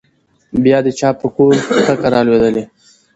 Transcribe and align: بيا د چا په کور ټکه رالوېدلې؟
بيا 0.63 0.77
د 0.85 0.87
چا 0.99 1.09
په 1.21 1.27
کور 1.35 1.53
ټکه 1.85 2.07
رالوېدلې؟ 2.13 2.63